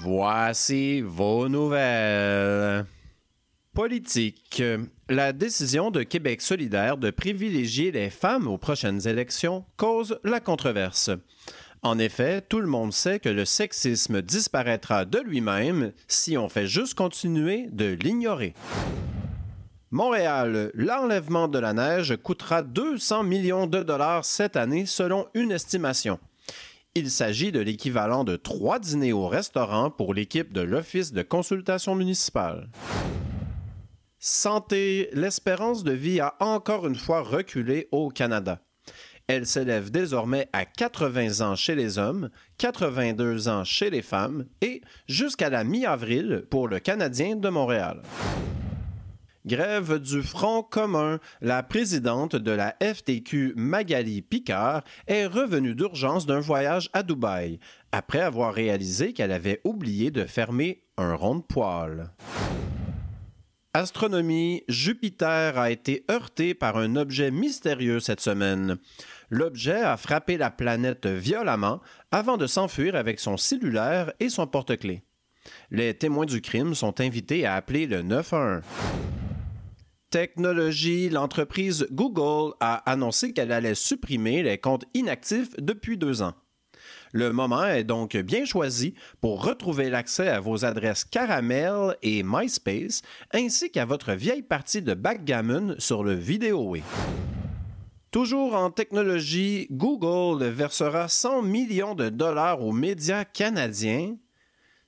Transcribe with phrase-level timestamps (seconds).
[0.00, 2.86] Voici vos nouvelles.
[3.74, 4.62] Politique.
[5.08, 11.10] La décision de Québec solidaire de privilégier les femmes aux prochaines élections cause la controverse.
[11.82, 16.68] En effet, tout le monde sait que le sexisme disparaîtra de lui-même si on fait
[16.68, 18.54] juste continuer de l'ignorer.
[19.90, 26.20] Montréal, l'enlèvement de la neige coûtera 200 millions de dollars cette année selon une estimation.
[26.98, 31.94] Il s'agit de l'équivalent de trois dîners au restaurant pour l'équipe de l'Office de consultation
[31.94, 32.70] municipale.
[34.18, 38.58] Santé, l'espérance de vie a encore une fois reculé au Canada.
[39.28, 44.80] Elle s'élève désormais à 80 ans chez les hommes, 82 ans chez les femmes et
[45.06, 48.02] jusqu'à la mi-avril pour le Canadien de Montréal.
[49.48, 51.20] Grève du Front commun.
[51.40, 57.58] La présidente de la FTQ, Magali Picard, est revenue d'urgence d'un voyage à Dubaï,
[57.90, 62.10] après avoir réalisé qu'elle avait oublié de fermer un rond de poil.
[63.72, 68.76] Astronomie, Jupiter a été heurté par un objet mystérieux cette semaine.
[69.30, 75.04] L'objet a frappé la planète violemment avant de s'enfuir avec son cellulaire et son porte-clés.
[75.70, 78.62] Les témoins du crime sont invités à appeler le 911.
[80.10, 86.32] Technologie, l'entreprise Google a annoncé qu'elle allait supprimer les comptes inactifs depuis deux ans.
[87.12, 93.02] Le moment est donc bien choisi pour retrouver l'accès à vos adresses Caramel et MySpace,
[93.34, 96.82] ainsi qu'à votre vieille partie de backgammon sur le Vidéoway.
[98.10, 104.16] Toujours en technologie, Google versera 100 millions de dollars aux médias canadiens.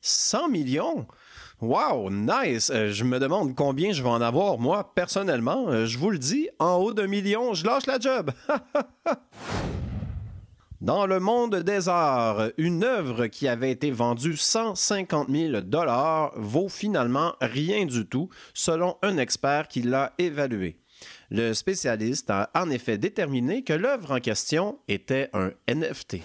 [0.00, 1.06] 100 millions?
[1.60, 2.70] Wow, nice!
[2.70, 5.68] Euh, je me demande combien je vais en avoir, moi, personnellement.
[5.68, 8.30] Euh, je vous le dis, en haut d'un million, je lâche la job.
[10.80, 16.70] Dans le monde des arts, une œuvre qui avait été vendue 150 000 dollars vaut
[16.70, 20.78] finalement rien du tout, selon un expert qui l'a évalué.
[21.30, 26.20] Le spécialiste a en effet déterminé que l'œuvre en question était un NFT.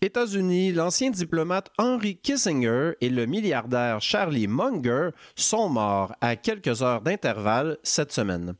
[0.00, 7.00] États-Unis, l'ancien diplomate Henry Kissinger et le milliardaire Charlie Munger sont morts à quelques heures
[7.00, 8.54] d'intervalle cette semaine.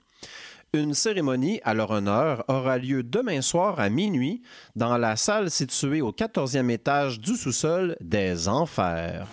[0.74, 4.42] Une cérémonie à leur honneur aura lieu demain soir à minuit
[4.74, 9.28] dans la salle située au 14e étage du sous-sol des Enfers.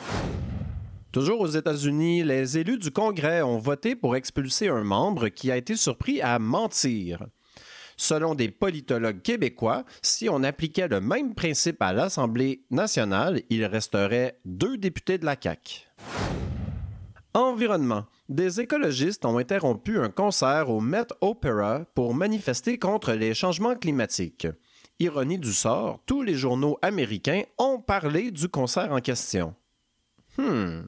[1.11, 5.57] Toujours aux États-Unis, les élus du Congrès ont voté pour expulser un membre qui a
[5.57, 7.25] été surpris à mentir.
[7.97, 14.39] Selon des politologues québécois, si on appliquait le même principe à l'Assemblée nationale, il resterait
[14.45, 15.87] deux députés de la CAQ.
[17.33, 18.05] Environnement.
[18.29, 24.47] Des écologistes ont interrompu un concert au Met Opera pour manifester contre les changements climatiques.
[24.99, 29.53] Ironie du sort, tous les journaux américains ont parlé du concert en question.
[30.37, 30.83] Hmm.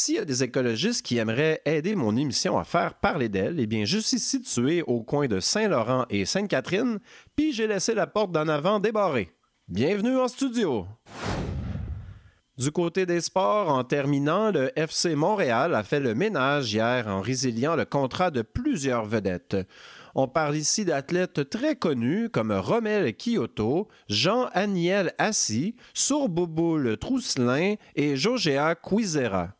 [0.00, 3.66] S'il y a des écologistes qui aimeraient aider mon émission à faire parler d'elle, eh
[3.66, 7.00] bien, je suis situé au coin de Saint-Laurent et Sainte-Catherine,
[7.34, 9.32] puis j'ai laissé la porte d'en avant débarrée.
[9.66, 10.86] Bienvenue en studio!
[12.56, 17.20] Du côté des sports, en terminant, le FC Montréal a fait le ménage hier en
[17.20, 19.56] résiliant le contrat de plusieurs vedettes.
[20.14, 28.76] On parle ici d'athlètes très connus comme Romel Kyoto, Jean-Aniel Assis, Sourbouboule Trousselin et Jogéa
[28.76, 29.57] Quizera.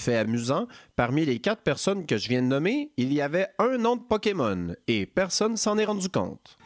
[0.00, 0.66] Fait amusant,
[0.96, 4.00] parmi les quatre personnes que je viens de nommer, il y avait un nom de
[4.00, 6.56] Pokémon et personne s'en est rendu compte.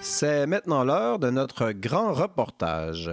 [0.00, 3.12] C'est maintenant l'heure de notre grand reportage.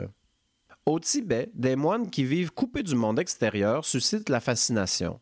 [0.88, 5.20] Au Tibet, des moines qui vivent coupés du monde extérieur suscitent la fascination.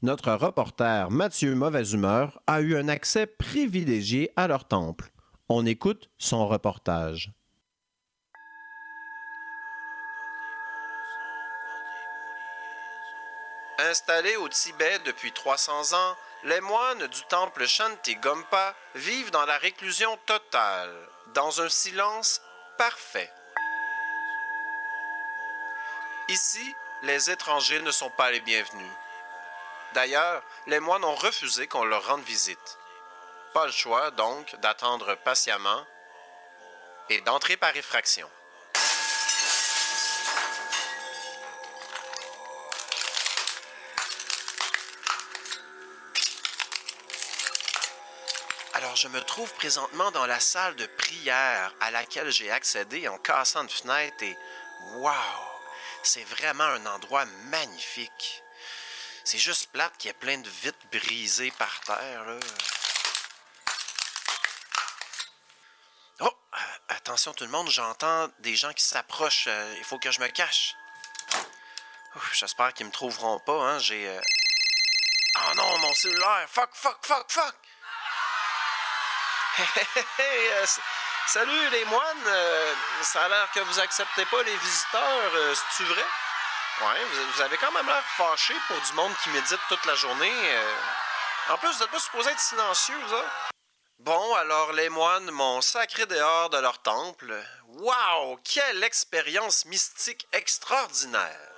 [0.00, 5.10] Notre reporter Mathieu Mauvaise Humeur a eu un accès privilégié à leur temple.
[5.48, 7.32] On écoute son reportage.
[13.80, 19.58] Installés au Tibet depuis 300 ans, les moines du temple Shanti Gompa vivent dans la
[19.58, 20.94] réclusion totale,
[21.34, 22.40] dans un silence
[22.76, 23.32] parfait.
[26.28, 26.72] Ici,
[27.02, 28.92] les étrangers ne sont pas les bienvenus.
[29.94, 32.78] D'ailleurs, les moines ont refusé qu'on leur rende visite.
[33.54, 35.84] Pas le choix, donc, d'attendre patiemment
[37.08, 38.28] et d'entrer par effraction.
[48.74, 53.18] Alors, je me trouve présentement dans la salle de prière à laquelle j'ai accédé en
[53.18, 54.36] cassant une fenêtre et
[54.96, 55.12] wow,
[56.02, 58.44] c'est vraiment un endroit magnifique.
[59.30, 62.38] C'est juste plate qu'il y ait plein de vitres brisées par terre, là.
[66.20, 66.24] Oh!
[66.54, 66.58] euh,
[66.88, 69.44] attention tout le monde, j'entends des gens qui s'approchent.
[69.48, 70.74] euh, il faut que je me cache.
[72.32, 73.78] J'espère qu'ils me trouveront pas, hein.
[73.80, 74.08] J'ai.
[74.08, 74.18] euh,
[75.36, 76.46] Oh non, mon cellulaire!
[76.48, 77.54] Fuck, fuck, fuck, fuck!
[80.18, 80.80] Hey, euh, s-
[81.26, 82.26] salut les moines!
[82.28, 86.04] euh, ça a l'air que vous acceptez pas les visiteurs, euh, c'est-tu vrai?
[86.80, 87.04] Ouais,
[87.34, 90.30] vous, avez quand même l'air fâché pour du monde qui médite toute la journée.
[90.30, 90.74] euh.
[91.50, 93.50] En plus, vous n'êtes pas supposé être silencieux, autres.
[93.98, 97.34] Bon, alors les moines m'ont sacré dehors de leur temple.
[97.66, 98.36] Waouh!
[98.44, 101.52] Quelle expérience mystique extraordinaire!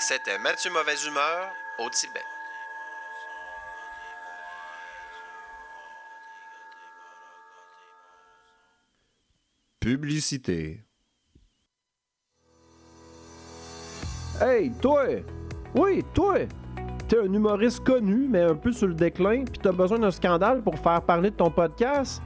[0.00, 2.24] C'était Mathieu Mauvaise Humeur au Tibet.
[9.78, 10.85] Publicité.
[14.38, 15.24] Hey, toi!
[15.74, 16.40] Oui, toi!
[17.08, 20.60] T'es un humoriste connu, mais un peu sur le déclin, puis t'as besoin d'un scandale
[20.60, 22.20] pour faire parler de ton podcast?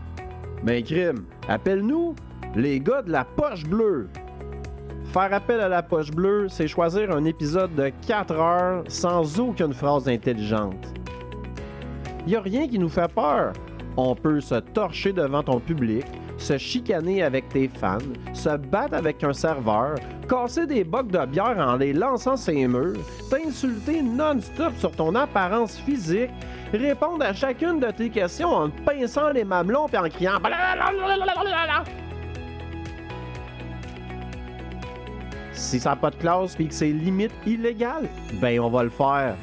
[0.64, 2.16] Ben, crime, appelle-nous
[2.56, 4.08] les gars de la poche bleue.
[5.12, 9.72] Faire appel à la poche bleue, c'est choisir un épisode de 4 heures sans aucune
[9.72, 10.92] phrase intelligente.
[12.26, 13.52] Y a rien qui nous fait peur.
[13.96, 16.06] On peut se torcher devant ton public,
[16.40, 17.98] se chicaner avec tes fans,
[18.32, 19.96] se battre avec un serveur,
[20.28, 22.98] casser des bocs de bière en les lançant ses murs,
[23.30, 26.30] t'insulter non-stop sur ton apparence physique,
[26.72, 30.38] répondre à chacune de tes questions en te pinçant les mamelons et en criant.
[35.52, 38.08] Si ça n'a pas de classe et que c'est limite illégal,
[38.40, 39.36] ben on va le faire.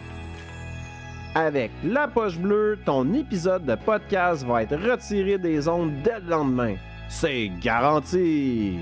[1.36, 6.32] Avec La Poche Bleue, ton épisode de podcast va être retiré des ondes dès le
[6.32, 6.76] lendemain.
[7.10, 8.78] C'est garanti!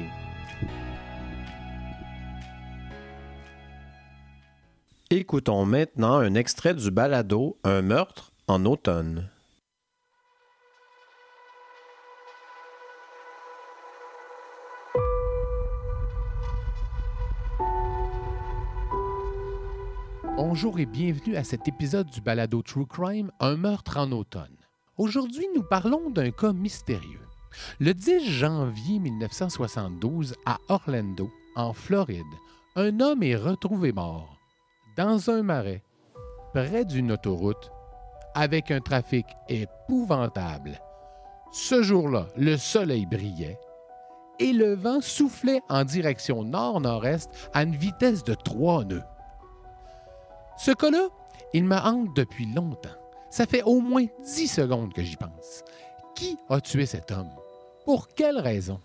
[5.11, 9.29] Écoutons maintenant un extrait du balado Un meurtre en automne.
[20.35, 24.57] Bonjour et bienvenue à cet épisode du balado True Crime, Un meurtre en automne.
[24.97, 27.21] Aujourd'hui, nous parlons d'un cas mystérieux.
[27.79, 32.23] Le 10 janvier 1972, à Orlando, en Floride,
[32.75, 34.37] un homme est retrouvé mort
[34.97, 35.83] dans un marais,
[36.53, 37.71] près d'une autoroute,
[38.33, 40.79] avec un trafic épouvantable.
[41.51, 43.59] Ce jour-là, le soleil brillait
[44.39, 49.03] et le vent soufflait en direction nord-nord-est à une vitesse de 3 nœuds.
[50.57, 51.07] Ce cas-là,
[51.53, 52.89] il me hante depuis longtemps.
[53.29, 55.63] Ça fait au moins 10 secondes que j'y pense.
[56.15, 57.31] Qui a tué cet homme?
[57.85, 58.79] Pour quelle raison?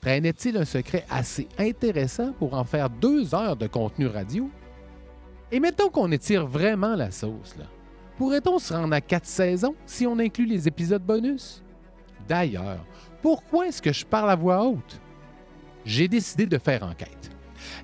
[0.00, 4.48] Traînait-il un secret assez intéressant pour en faire deux heures de contenu radio?
[5.50, 7.56] Et mettons qu'on étire vraiment la sauce.
[8.16, 11.62] Pourrait-on se rendre à quatre saisons si on inclut les épisodes bonus?
[12.28, 12.84] D'ailleurs,
[13.20, 15.00] pourquoi est-ce que je parle à voix haute?
[15.84, 17.30] J'ai décidé de faire enquête.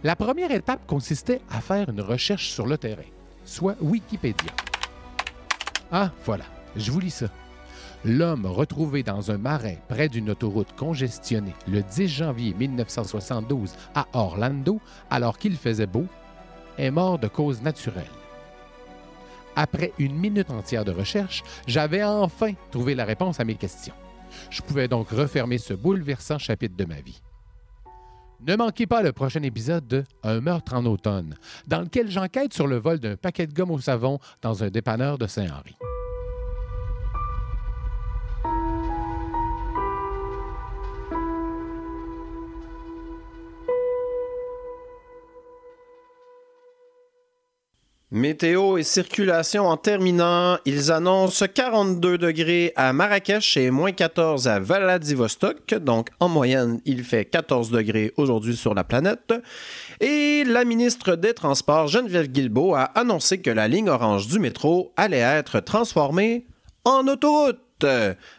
[0.04, 3.02] La première étape consistait à faire une recherche sur le terrain,
[3.44, 4.52] soit Wikipédia.
[5.90, 6.44] Ah, voilà,
[6.76, 7.26] je vous lis ça.
[8.04, 14.80] L'homme retrouvé dans un marais près d'une autoroute congestionnée le 10 janvier 1972 à Orlando,
[15.08, 16.06] alors qu'il faisait beau,
[16.78, 18.04] est mort de cause naturelle.
[19.54, 23.94] Après une minute entière de recherche, j'avais enfin trouvé la réponse à mes questions.
[24.50, 27.22] Je pouvais donc refermer ce bouleversant chapitre de ma vie.
[28.44, 31.36] Ne manquez pas le prochain épisode de Un meurtre en automne,
[31.68, 35.18] dans lequel j'enquête sur le vol d'un paquet de gomme au savon dans un dépanneur
[35.18, 35.76] de Saint-Henri.
[48.14, 54.60] Météo et circulation en terminant, ils annoncent 42 degrés à Marrakech et moins 14 à
[54.60, 55.72] Vladivostok.
[55.76, 59.32] Donc, en moyenne, il fait 14 degrés aujourd'hui sur la planète.
[60.00, 64.92] Et la ministre des Transports, Geneviève Guilbeault, a annoncé que la ligne orange du métro
[64.98, 66.44] allait être transformée
[66.84, 67.60] en autoroute.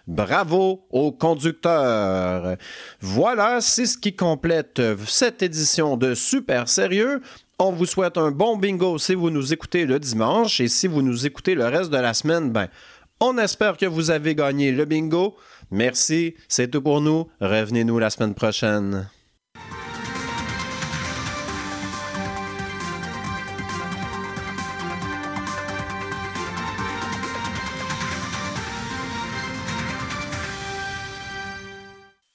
[0.07, 2.55] Bravo aux conducteurs.
[3.01, 7.21] Voilà, c'est ce qui complète cette édition de Super Sérieux.
[7.59, 11.03] On vous souhaite un bon bingo si vous nous écoutez le dimanche et si vous
[11.03, 12.67] nous écoutez le reste de la semaine, ben,
[13.19, 15.37] on espère que vous avez gagné le bingo.
[15.69, 17.29] Merci, c'est tout pour nous.
[17.39, 19.07] Revenez-nous la semaine prochaine.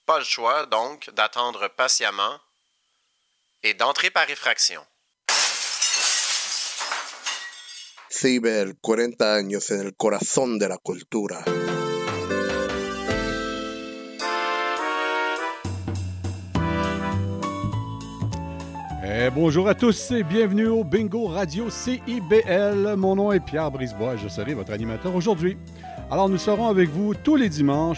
[0.07, 2.39] Pas le choix, donc, d'attendre patiemment
[3.65, 4.81] et d'entrer par effraction.
[8.21, 11.45] Ciber, 40 años en el corazón de la cultura.
[19.05, 22.97] Eh, bonjour à tous et bienvenue au Bingo Radio CIBL.
[22.97, 25.57] Mon nom est Pierre Brisebois et je serai votre animateur aujourd'hui.
[26.11, 27.79] Alors nous serons avec vous tous les dimanches